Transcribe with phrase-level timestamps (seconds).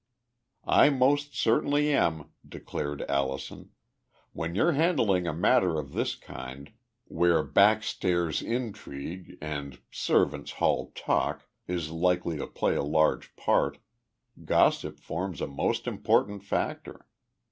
[0.65, 3.69] "I most certainly am!" declared Allison.
[4.33, 6.71] "When you're handling a matter of this kind,
[7.03, 13.77] where back stairs intrigue and servants hall talk is likely to play a large part,
[14.43, 17.05] gossip forms a most important factor.